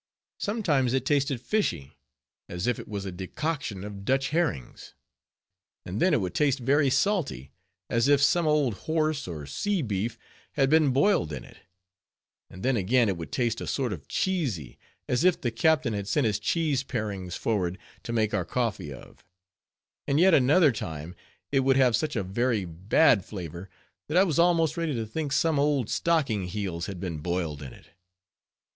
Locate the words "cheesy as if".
14.07-15.39